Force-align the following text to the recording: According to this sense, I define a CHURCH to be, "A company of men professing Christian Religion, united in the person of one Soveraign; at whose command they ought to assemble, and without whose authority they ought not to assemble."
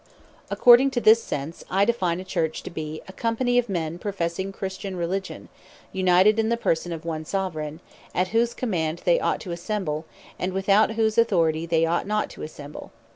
According 0.49 0.89
to 0.97 0.99
this 0.99 1.21
sense, 1.21 1.63
I 1.69 1.85
define 1.85 2.19
a 2.19 2.23
CHURCH 2.23 2.63
to 2.63 2.71
be, 2.71 3.03
"A 3.07 3.13
company 3.13 3.59
of 3.59 3.69
men 3.69 3.99
professing 3.99 4.51
Christian 4.51 4.95
Religion, 4.95 5.47
united 5.91 6.39
in 6.39 6.49
the 6.49 6.57
person 6.57 6.91
of 6.91 7.05
one 7.05 7.23
Soveraign; 7.23 7.81
at 8.15 8.29
whose 8.29 8.55
command 8.55 9.03
they 9.05 9.19
ought 9.19 9.39
to 9.41 9.51
assemble, 9.51 10.05
and 10.39 10.53
without 10.53 10.93
whose 10.93 11.19
authority 11.19 11.67
they 11.67 11.85
ought 11.85 12.07
not 12.07 12.31
to 12.31 12.41
assemble." 12.41 12.91